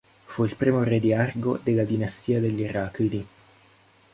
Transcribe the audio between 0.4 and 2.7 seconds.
il primo re di Argo della dinastia degli